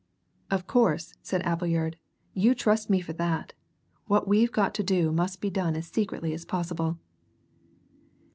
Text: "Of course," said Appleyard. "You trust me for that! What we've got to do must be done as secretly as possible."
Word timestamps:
"Of 0.49 0.65
course," 0.65 1.13
said 1.21 1.43
Appleyard. 1.43 1.95
"You 2.33 2.55
trust 2.55 2.89
me 2.89 3.01
for 3.01 3.13
that! 3.13 3.53
What 4.07 4.27
we've 4.27 4.51
got 4.51 4.73
to 4.73 4.83
do 4.83 5.11
must 5.11 5.39
be 5.41 5.51
done 5.51 5.75
as 5.75 5.85
secretly 5.89 6.33
as 6.33 6.43
possible." 6.43 6.97